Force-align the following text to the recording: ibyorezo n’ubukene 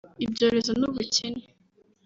ibyorezo 0.25 0.71
n’ubukene 0.79 1.41